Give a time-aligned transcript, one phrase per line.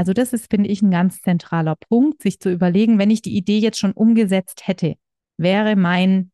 [0.00, 3.36] Also das ist, finde ich, ein ganz zentraler Punkt, sich zu überlegen, wenn ich die
[3.36, 4.94] Idee jetzt schon umgesetzt hätte,
[5.36, 6.32] wäre mein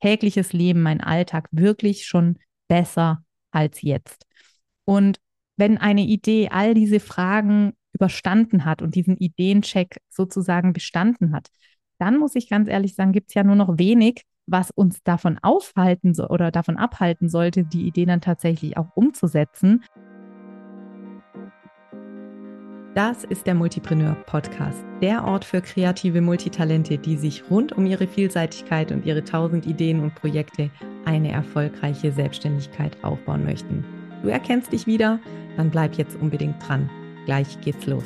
[0.00, 4.26] tägliches Leben, mein Alltag wirklich schon besser als jetzt.
[4.84, 5.20] Und
[5.58, 11.50] wenn eine Idee all diese Fragen überstanden hat und diesen Ideencheck sozusagen bestanden hat,
[11.98, 15.38] dann muss ich ganz ehrlich sagen, gibt es ja nur noch wenig, was uns davon
[15.40, 19.84] aufhalten so, oder davon abhalten sollte, die Idee dann tatsächlich auch umzusetzen.
[22.94, 28.08] Das ist der Multipreneur Podcast, der Ort für kreative Multitalente, die sich rund um ihre
[28.08, 30.70] Vielseitigkeit und ihre tausend Ideen und Projekte
[31.04, 33.84] eine erfolgreiche Selbstständigkeit aufbauen möchten.
[34.24, 35.20] Du erkennst dich wieder?
[35.56, 36.90] Dann bleib jetzt unbedingt dran.
[37.26, 38.04] Gleich geht's los.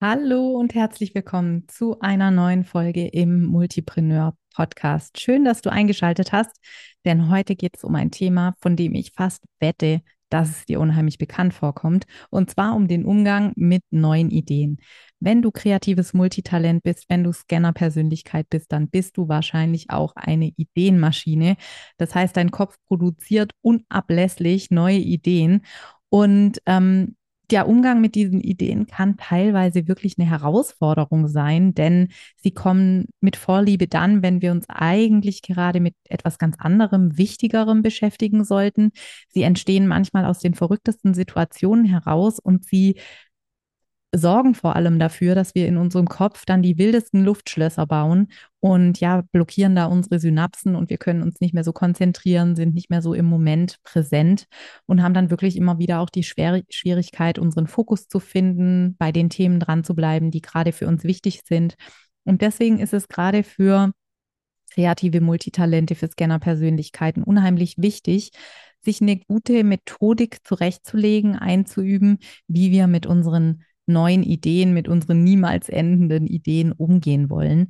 [0.00, 5.18] Hallo und herzlich willkommen zu einer neuen Folge im Multipreneur Podcast.
[5.18, 6.54] Schön, dass du eingeschaltet hast,
[7.06, 10.80] denn heute geht es um ein Thema, von dem ich fast wette, dass es dir
[10.80, 14.76] unheimlich bekannt vorkommt, und zwar um den Umgang mit neuen Ideen.
[15.18, 20.52] Wenn du kreatives Multitalent bist, wenn du Scanner-Persönlichkeit bist, dann bist du wahrscheinlich auch eine
[20.54, 21.56] Ideenmaschine.
[21.96, 25.64] Das heißt, dein Kopf produziert unablässlich neue Ideen.
[26.10, 27.16] Und ähm,
[27.50, 33.36] der Umgang mit diesen Ideen kann teilweise wirklich eine Herausforderung sein, denn sie kommen mit
[33.36, 38.92] Vorliebe dann, wenn wir uns eigentlich gerade mit etwas ganz anderem, Wichtigerem beschäftigen sollten.
[39.28, 42.96] Sie entstehen manchmal aus den verrücktesten Situationen heraus und sie
[44.12, 48.98] sorgen vor allem dafür, dass wir in unserem Kopf dann die wildesten Luftschlösser bauen und
[48.98, 52.90] ja, blockieren da unsere Synapsen und wir können uns nicht mehr so konzentrieren, sind nicht
[52.90, 54.46] mehr so im Moment präsent
[54.86, 59.12] und haben dann wirklich immer wieder auch die Schwer Schwierigkeit, unseren Fokus zu finden, bei
[59.12, 61.76] den Themen dran zu bleiben, die gerade für uns wichtig sind.
[62.24, 63.92] Und deswegen ist es gerade für
[64.72, 68.30] kreative Multitalente, für Scanner-Persönlichkeiten unheimlich wichtig,
[68.82, 75.68] sich eine gute Methodik zurechtzulegen, einzuüben, wie wir mit unseren neuen Ideen, mit unseren niemals
[75.68, 77.68] endenden Ideen umgehen wollen.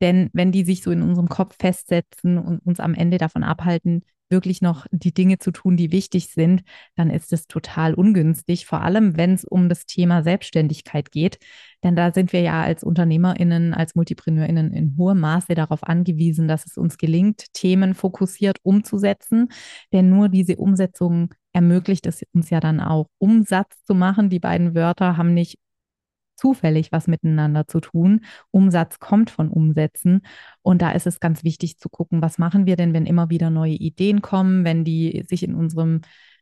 [0.00, 4.02] Denn wenn die sich so in unserem Kopf festsetzen und uns am Ende davon abhalten,
[4.32, 6.62] wirklich noch die Dinge zu tun, die wichtig sind,
[6.96, 11.38] dann ist es total ungünstig, vor allem wenn es um das Thema Selbstständigkeit geht.
[11.84, 16.66] Denn da sind wir ja als UnternehmerInnen, als MultipreneurInnen in hohem Maße darauf angewiesen, dass
[16.66, 19.48] es uns gelingt, Themen fokussiert umzusetzen.
[19.92, 24.30] Denn nur diese Umsetzung ermöglicht es uns ja dann auch, Umsatz zu machen.
[24.30, 25.58] Die beiden Wörter haben nicht
[26.36, 28.24] zufällig was miteinander zu tun.
[28.50, 30.22] Umsatz kommt von Umsätzen.
[30.62, 33.50] Und da ist es ganz wichtig zu gucken, was machen wir denn, wenn immer wieder
[33.50, 36.00] neue Ideen kommen, wenn die sich in unserem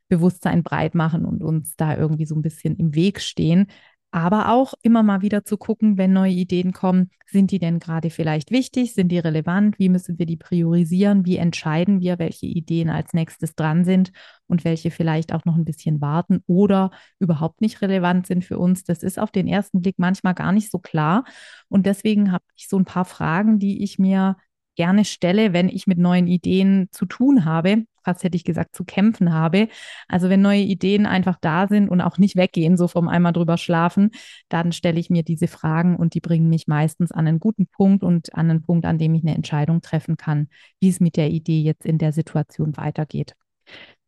[0.09, 3.69] Bewusstsein breit machen und uns da irgendwie so ein bisschen im Weg stehen
[4.13, 8.11] aber auch immer mal wieder zu gucken, wenn neue Ideen kommen, sind die denn gerade
[8.11, 12.91] vielleicht wichtig, sind die relevant, wie müssen wir die priorisieren, wie entscheiden wir, welche Ideen
[12.91, 14.11] als nächstes dran sind
[14.47, 18.83] und welche vielleicht auch noch ein bisschen warten oder überhaupt nicht relevant sind für uns.
[18.83, 21.25] Das ist auf den ersten Blick manchmal gar nicht so klar.
[21.69, 24.37] Und deswegen habe ich so ein paar Fragen, die ich mir
[24.81, 28.83] gerne stelle, wenn ich mit neuen Ideen zu tun habe, fast hätte ich gesagt, zu
[28.85, 29.69] kämpfen habe.
[30.09, 33.59] Also wenn neue Ideen einfach da sind und auch nicht weggehen, so vom einmal drüber
[33.59, 34.11] schlafen,
[34.49, 38.03] dann stelle ich mir diese Fragen und die bringen mich meistens an einen guten Punkt
[38.03, 40.49] und an einen Punkt, an dem ich eine Entscheidung treffen kann,
[40.81, 43.35] wie es mit der Idee jetzt in der Situation weitergeht.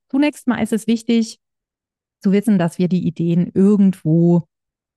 [0.09, 1.39] Zunächst mal ist es wichtig
[2.21, 4.45] zu wissen, dass wir die Ideen irgendwo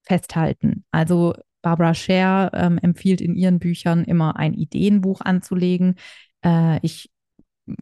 [0.04, 0.86] festhalten.
[0.92, 1.34] Also
[1.66, 5.96] Barbara Scher ähm, empfiehlt in ihren Büchern immer ein Ideenbuch anzulegen.
[6.46, 7.10] Äh, ich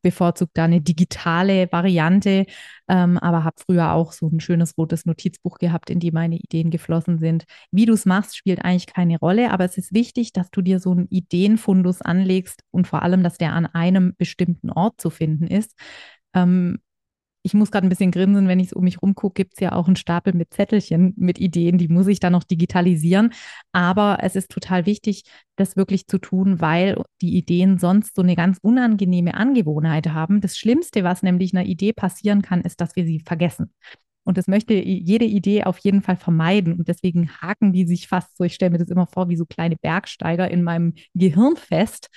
[0.01, 2.45] bevorzuge da eine digitale Variante,
[2.87, 6.71] ähm, aber habe früher auch so ein schönes rotes Notizbuch gehabt, in die meine Ideen
[6.71, 7.43] geflossen sind.
[7.71, 10.79] Wie du es machst, spielt eigentlich keine Rolle, aber es ist wichtig, dass du dir
[10.79, 15.47] so einen Ideenfundus anlegst und vor allem, dass der an einem bestimmten Ort zu finden
[15.47, 15.77] ist.
[16.33, 16.79] Ähm,
[17.43, 19.87] ich muss gerade ein bisschen grinsen, wenn ich um mich rumgucke, gibt es ja auch
[19.87, 23.33] einen Stapel mit Zettelchen, mit Ideen, die muss ich dann noch digitalisieren.
[23.73, 25.23] Aber es ist total wichtig,
[25.57, 30.39] das wirklich zu tun, weil die Ideen sonst so eine ganz unangenehme Angewohnheit haben.
[30.39, 33.73] Das Schlimmste, was nämlich einer Idee passieren kann, ist, dass wir sie vergessen.
[34.23, 36.73] Und das möchte jede Idee auf jeden Fall vermeiden.
[36.79, 39.45] Und deswegen haken die sich fast so, ich stelle mir das immer vor, wie so
[39.45, 42.07] kleine Bergsteiger in meinem Gehirn fest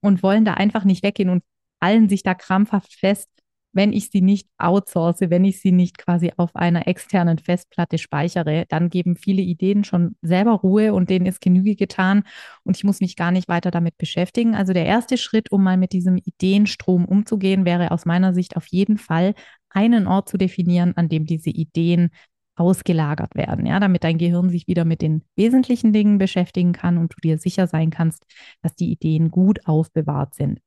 [0.00, 1.44] und wollen da einfach nicht weggehen und
[1.78, 3.28] allen sich da krampfhaft fest,
[3.72, 8.64] wenn ich sie nicht outsource, wenn ich sie nicht quasi auf einer externen Festplatte speichere,
[8.68, 12.24] dann geben viele Ideen schon selber Ruhe und denen ist Genüge getan
[12.64, 14.54] und ich muss mich gar nicht weiter damit beschäftigen.
[14.54, 18.66] Also der erste Schritt, um mal mit diesem Ideenstrom umzugehen, wäre aus meiner Sicht auf
[18.66, 19.34] jeden Fall
[19.70, 22.10] einen Ort zu definieren, an dem diese Ideen
[22.54, 27.12] ausgelagert werden, ja, damit dein Gehirn sich wieder mit den wesentlichen Dingen beschäftigen kann und
[27.14, 28.24] du dir sicher sein kannst,
[28.62, 30.60] dass die Ideen gut aufbewahrt sind.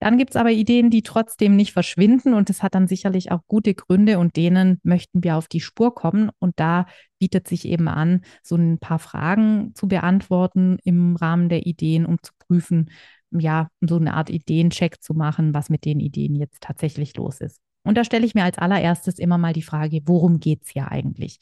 [0.00, 3.40] Dann gibt es aber Ideen, die trotzdem nicht verschwinden und das hat dann sicherlich auch
[3.48, 6.30] gute Gründe und denen möchten wir auf die Spur kommen.
[6.38, 6.86] Und da
[7.18, 12.22] bietet sich eben an, so ein paar Fragen zu beantworten im Rahmen der Ideen, um
[12.22, 12.90] zu prüfen,
[13.30, 17.60] ja, so eine Art Ideencheck zu machen, was mit den Ideen jetzt tatsächlich los ist.
[17.82, 20.90] Und da stelle ich mir als allererstes immer mal die Frage, worum geht es hier
[20.90, 21.38] eigentlich?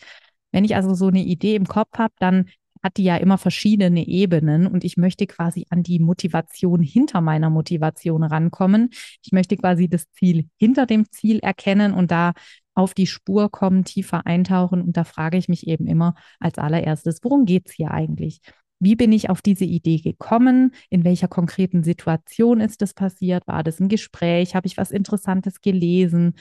[0.52, 2.48] Wenn ich also so eine Idee im Kopf habe, dann
[2.86, 7.50] hat die ja immer verschiedene Ebenen und ich möchte quasi an die Motivation hinter meiner
[7.50, 8.90] Motivation rankommen.
[9.24, 12.32] Ich möchte quasi das Ziel hinter dem Ziel erkennen und da
[12.74, 14.82] auf die Spur kommen, tiefer eintauchen.
[14.82, 18.40] Und da frage ich mich eben immer als allererstes, worum geht es hier eigentlich?
[18.78, 20.72] Wie bin ich auf diese Idee gekommen?
[20.88, 23.48] In welcher konkreten Situation ist das passiert?
[23.48, 24.54] War das ein Gespräch?
[24.54, 26.34] Habe ich was Interessantes gelesen?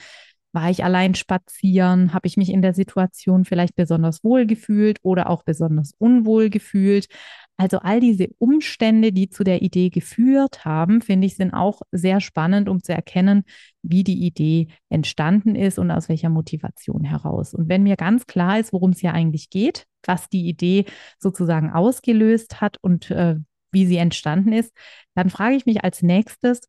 [0.56, 2.14] War ich allein spazieren?
[2.14, 7.08] Habe ich mich in der Situation vielleicht besonders wohl gefühlt oder auch besonders unwohl gefühlt?
[7.58, 12.22] Also all diese Umstände, die zu der Idee geführt haben, finde ich, sind auch sehr
[12.22, 13.44] spannend, um zu erkennen,
[13.82, 17.52] wie die Idee entstanden ist und aus welcher Motivation heraus.
[17.52, 20.86] Und wenn mir ganz klar ist, worum es hier eigentlich geht, was die Idee
[21.18, 23.36] sozusagen ausgelöst hat und äh,
[23.72, 24.74] wie sie entstanden ist,
[25.14, 26.62] dann frage ich mich als nächstes,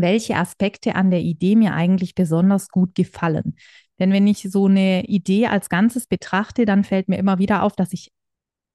[0.00, 3.56] welche Aspekte an der Idee mir eigentlich besonders gut gefallen.
[3.98, 7.74] Denn wenn ich so eine Idee als Ganzes betrachte, dann fällt mir immer wieder auf,
[7.76, 8.12] dass ich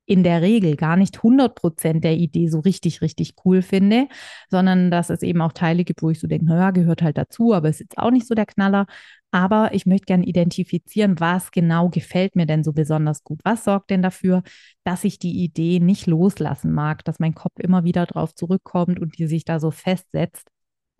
[0.05, 4.07] in der Regel gar nicht 100 Prozent der Idee so richtig, richtig cool finde,
[4.49, 7.53] sondern dass es eben auch Teile gibt, wo ich so denke, naja, gehört halt dazu,
[7.53, 8.87] aber ist jetzt auch nicht so der Knaller.
[9.31, 13.39] Aber ich möchte gerne identifizieren, was genau gefällt mir denn so besonders gut.
[13.45, 14.43] Was sorgt denn dafür,
[14.83, 19.17] dass ich die Idee nicht loslassen mag, dass mein Kopf immer wieder drauf zurückkommt und
[19.17, 20.49] die sich da so festsetzt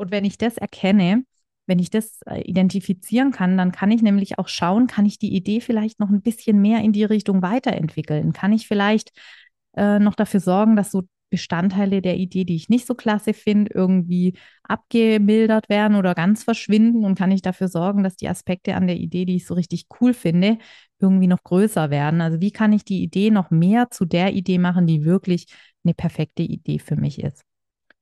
[0.02, 1.24] und wenn ich das erkenne,
[1.68, 5.34] wenn ich das äh, identifizieren kann, dann kann ich nämlich auch schauen, kann ich die
[5.34, 8.34] Idee vielleicht noch ein bisschen mehr in die Richtung weiterentwickeln?
[8.34, 9.12] Kann ich vielleicht
[9.78, 13.72] äh, noch dafür sorgen, dass so Bestandteile der Idee, die ich nicht so klasse finde,
[13.74, 14.34] irgendwie
[14.64, 17.06] abgemildert werden oder ganz verschwinden?
[17.06, 19.86] Und kann ich dafür sorgen, dass die Aspekte an der Idee, die ich so richtig
[20.02, 20.58] cool finde,
[21.00, 22.22] irgendwie noch größer werden?
[22.22, 25.46] Also wie kann ich die Idee noch mehr zu der Idee machen, die wirklich
[25.84, 27.44] eine perfekte Idee für mich ist?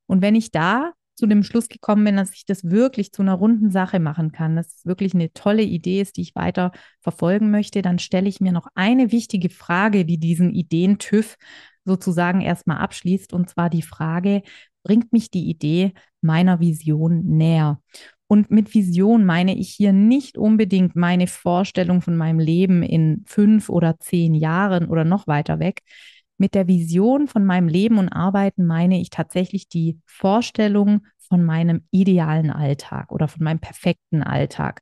[0.07, 3.33] Und wenn ich da zu dem Schluss gekommen bin, dass ich das wirklich zu einer
[3.33, 6.71] runden Sache machen kann, dass es wirklich eine tolle Idee ist, die ich weiter
[7.01, 11.35] verfolgen möchte, dann stelle ich mir noch eine wichtige Frage, die diesen Ideen-TÜV
[11.83, 14.41] sozusagen erstmal abschließt, und zwar die Frage,
[14.83, 17.81] bringt mich die Idee meiner Vision näher?
[18.27, 23.69] Und mit Vision meine ich hier nicht unbedingt meine Vorstellung von meinem Leben in fünf
[23.69, 25.81] oder zehn Jahren oder noch weiter weg,
[26.39, 31.83] mit der Vision von meinem Leben und Arbeiten meine ich tatsächlich die Vorstellung von meinem
[31.91, 34.81] idealen Alltag oder von meinem perfekten Alltag.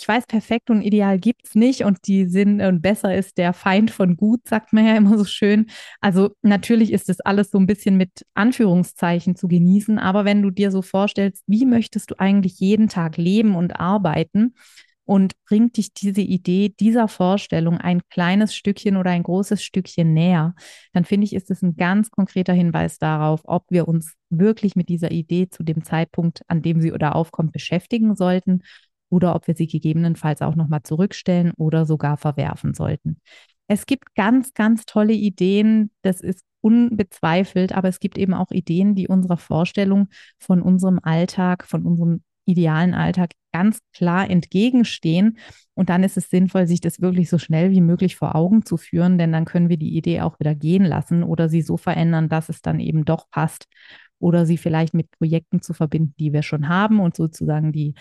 [0.00, 3.52] Ich weiß, perfekt und ideal gibt es nicht und die sind und besser ist der
[3.52, 5.66] Feind von gut, sagt man ja immer so schön.
[6.00, 10.50] Also natürlich ist das alles so ein bisschen mit Anführungszeichen zu genießen, aber wenn du
[10.50, 14.54] dir so vorstellst, wie möchtest du eigentlich jeden Tag leben und arbeiten,
[15.08, 20.54] und bringt dich diese Idee dieser Vorstellung ein kleines Stückchen oder ein großes Stückchen näher,
[20.92, 24.90] dann finde ich, ist es ein ganz konkreter Hinweis darauf, ob wir uns wirklich mit
[24.90, 28.60] dieser Idee zu dem Zeitpunkt, an dem sie oder aufkommt, beschäftigen sollten
[29.08, 33.22] oder ob wir sie gegebenenfalls auch nochmal zurückstellen oder sogar verwerfen sollten.
[33.66, 38.94] Es gibt ganz, ganz tolle Ideen, das ist unbezweifelt, aber es gibt eben auch Ideen,
[38.94, 40.08] die unserer Vorstellung
[40.38, 45.38] von unserem Alltag, von unserem idealen Alltag ganz klar entgegenstehen.
[45.74, 48.76] Und dann ist es sinnvoll, sich das wirklich so schnell wie möglich vor Augen zu
[48.76, 52.28] führen, denn dann können wir die Idee auch wieder gehen lassen oder sie so verändern,
[52.28, 53.66] dass es dann eben doch passt
[54.18, 57.94] oder sie vielleicht mit Projekten zu verbinden, die wir schon haben und sozusagen die,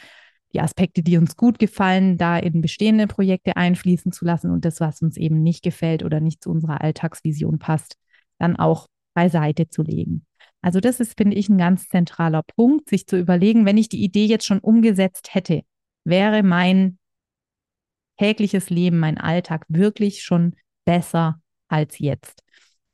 [0.53, 4.79] die Aspekte, die uns gut gefallen, da in bestehende Projekte einfließen zu lassen und das,
[4.79, 7.97] was uns eben nicht gefällt oder nicht zu unserer Alltagsvision passt,
[8.39, 10.25] dann auch beiseite zu legen.
[10.61, 14.03] Also das ist, finde ich, ein ganz zentraler Punkt, sich zu überlegen, wenn ich die
[14.03, 15.63] Idee jetzt schon umgesetzt hätte,
[16.03, 16.97] wäre mein
[18.17, 22.43] tägliches Leben, mein Alltag wirklich schon besser als jetzt.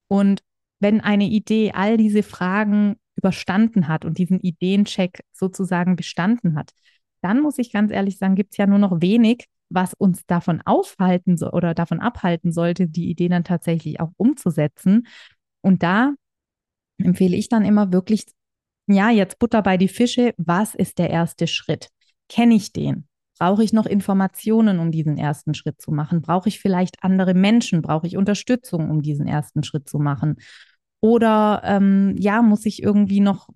[0.07, 0.43] Und
[0.79, 6.71] wenn eine Idee all diese Fragen überstanden hat und diesen Ideencheck sozusagen bestanden hat,
[7.21, 10.61] dann muss ich ganz ehrlich sagen, gibt es ja nur noch wenig, was uns davon
[10.65, 15.07] aufhalten so, oder davon abhalten sollte, die Idee dann tatsächlich auch umzusetzen.
[15.61, 16.13] Und da
[17.03, 18.25] empfehle ich dann immer wirklich,
[18.87, 20.33] ja, jetzt Butter bei die Fische.
[20.37, 21.89] Was ist der erste Schritt?
[22.29, 23.07] Kenne ich den?
[23.39, 26.21] Brauche ich noch Informationen, um diesen ersten Schritt zu machen?
[26.21, 27.81] Brauche ich vielleicht andere Menschen?
[27.81, 30.37] Brauche ich Unterstützung, um diesen ersten Schritt zu machen?
[31.01, 33.49] Oder ähm, ja, muss ich irgendwie noch,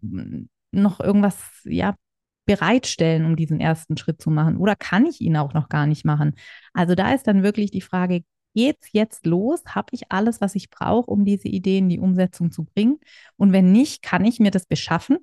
[0.71, 1.95] noch irgendwas, ja,
[2.45, 4.57] bereitstellen, um diesen ersten Schritt zu machen?
[4.57, 6.33] Oder kann ich ihn auch noch gar nicht machen?
[6.73, 8.23] Also da ist dann wirklich die Frage,
[8.57, 9.61] geht's jetzt los?
[9.67, 12.99] Habe ich alles, was ich brauche, um diese Idee in die Umsetzung zu bringen?
[13.35, 15.19] Und wenn nicht, kann ich mir das beschaffen?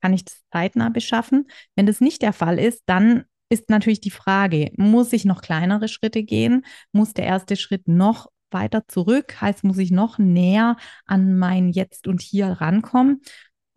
[0.00, 1.48] Kann ich das zeitnah beschaffen?
[1.76, 5.88] Wenn das nicht der Fall ist, dann ist natürlich die Frage, muss ich noch kleinere
[5.88, 6.64] Schritte gehen?
[6.92, 9.38] Muss der erste Schritt noch weiter zurück?
[9.38, 13.20] Heißt, muss ich noch näher an mein Jetzt und Hier rankommen?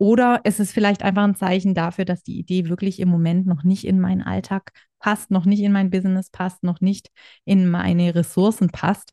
[0.02, 3.62] Oder ist es vielleicht einfach ein Zeichen dafür, dass die Idee wirklich im Moment noch
[3.62, 7.12] nicht in meinen Alltag passt, noch nicht in mein Business passt, noch nicht
[7.44, 9.12] in meine Ressourcen passt?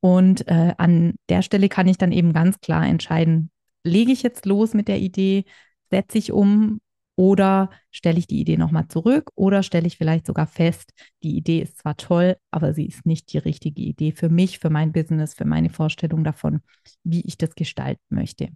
[0.00, 3.50] Und äh, an der Stelle kann ich dann eben ganz klar entscheiden,
[3.82, 5.46] lege ich jetzt los mit der Idee,
[5.90, 6.82] setze ich um
[7.16, 11.62] oder stelle ich die Idee nochmal zurück oder stelle ich vielleicht sogar fest, die Idee
[11.62, 15.32] ist zwar toll, aber sie ist nicht die richtige Idee für mich, für mein Business,
[15.32, 16.60] für meine Vorstellung davon,
[17.04, 18.50] wie ich das gestalten möchte.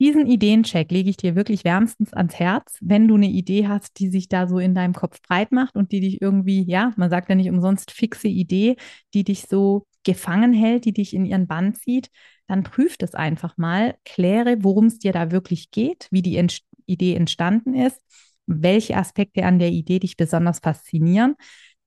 [0.00, 4.08] Diesen Ideencheck lege ich dir wirklich wärmstens ans Herz, wenn du eine Idee hast, die
[4.08, 7.28] sich da so in deinem Kopf breit macht und die dich irgendwie, ja, man sagt
[7.28, 8.76] ja nicht umsonst fixe Idee,
[9.12, 12.08] die dich so gefangen hält, die dich in ihren Bann zieht,
[12.46, 16.62] dann prüf das einfach mal, kläre, worum es dir da wirklich geht, wie die Ent
[16.86, 18.00] Idee entstanden ist,
[18.46, 21.36] welche Aspekte an der Idee dich besonders faszinieren.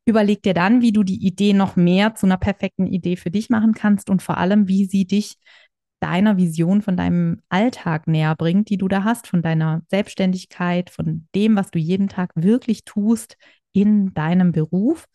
[0.05, 3.49] Überleg dir dann, wie du die Idee noch mehr zu einer perfekten Idee für dich
[3.49, 5.37] machen kannst und vor allem, wie sie dich
[6.03, 11.29] deiner Vision von deinem Alltag näher bringt, die du da hast, von deiner Selbstständigkeit, von
[11.33, 13.37] dem, was du jeden Tag wirklich tust
[13.71, 15.05] in deinem Beruf.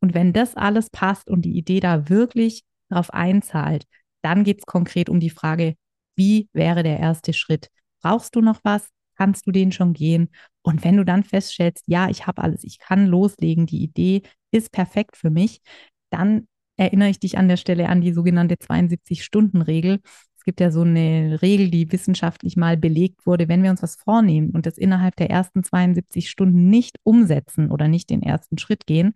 [0.00, 3.86] Und wenn das alles passt und die Idee da wirklich darauf einzahlt,
[4.22, 5.74] dann geht es konkret um die Frage,
[6.16, 7.70] wie wäre der erste Schritt?
[8.02, 8.90] Brauchst du noch was?
[9.16, 10.28] Kannst du den schon gehen?
[10.60, 14.70] Und wenn du dann feststellst, ja, ich habe alles, ich kann loslegen, die Idee ist
[14.70, 15.62] perfekt für mich,
[16.10, 20.00] dann erinnere ich dich an der Stelle an die sogenannte 72-Stunden-Regel.
[20.36, 23.96] Es gibt ja so eine Regel, die wissenschaftlich mal belegt wurde, wenn wir uns was
[23.96, 28.86] vornehmen und das innerhalb der ersten 72 Stunden nicht umsetzen oder nicht den ersten Schritt
[28.86, 29.14] gehen,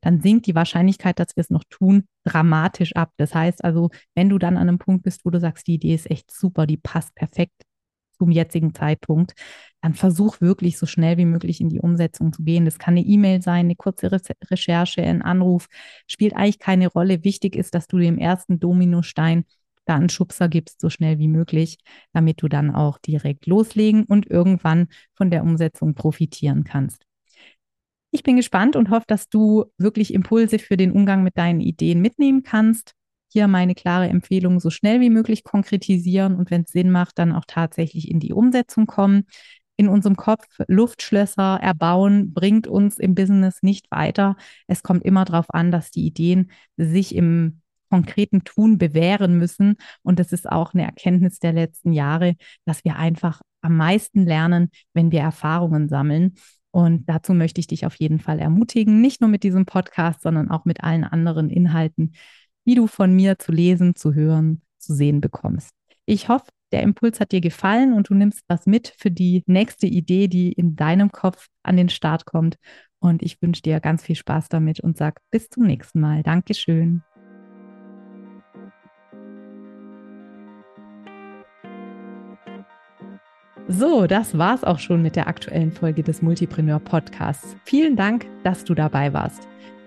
[0.00, 3.12] dann sinkt die Wahrscheinlichkeit, dass wir es noch tun, dramatisch ab.
[3.18, 5.94] Das heißt also, wenn du dann an einem Punkt bist, wo du sagst, die Idee
[5.94, 7.64] ist echt super, die passt perfekt
[8.20, 9.32] zum jetzigen Zeitpunkt,
[9.80, 12.66] dann versuch wirklich so schnell wie möglich in die Umsetzung zu gehen.
[12.66, 15.68] Das kann eine E-Mail sein, eine kurze Re Recherche, ein Anruf,
[16.06, 17.24] spielt eigentlich keine Rolle.
[17.24, 19.44] Wichtig ist, dass du dem ersten Dominostein
[19.86, 21.78] da einen Schubser gibst, so schnell wie möglich,
[22.12, 27.06] damit du dann auch direkt loslegen und irgendwann von der Umsetzung profitieren kannst.
[28.10, 32.02] Ich bin gespannt und hoffe, dass du wirklich Impulse für den Umgang mit deinen Ideen
[32.02, 32.94] mitnehmen kannst
[33.32, 37.32] hier meine klare Empfehlung, so schnell wie möglich konkretisieren und wenn es Sinn macht, dann
[37.32, 39.24] auch tatsächlich in die Umsetzung kommen.
[39.76, 44.36] In unserem Kopf Luftschlösser erbauen bringt uns im Business nicht weiter.
[44.66, 49.76] Es kommt immer darauf an, dass die Ideen sich im konkreten Tun bewähren müssen.
[50.02, 54.70] Und das ist auch eine Erkenntnis der letzten Jahre, dass wir einfach am meisten lernen,
[54.94, 56.34] wenn wir Erfahrungen sammeln.
[56.70, 60.50] Und dazu möchte ich dich auf jeden Fall ermutigen, nicht nur mit diesem Podcast, sondern
[60.50, 62.12] auch mit allen anderen Inhalten,
[62.70, 65.74] die du von mir zu lesen, zu hören, zu sehen bekommst.
[66.06, 69.88] Ich hoffe, der Impuls hat dir gefallen und du nimmst was mit für die nächste
[69.88, 72.58] Idee, die in deinem Kopf an den Start kommt.
[73.00, 76.22] Und ich wünsche dir ganz viel Spaß damit und sag bis zum nächsten Mal.
[76.22, 77.02] Dankeschön.
[83.66, 87.56] So, das war's auch schon mit der aktuellen Folge des Multipreneur Podcasts.
[87.64, 89.48] Vielen Dank, dass du dabei warst.